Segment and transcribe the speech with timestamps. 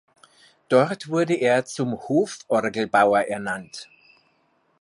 [0.67, 3.87] Dort wurde er zum Hoforgelbauer ernannt.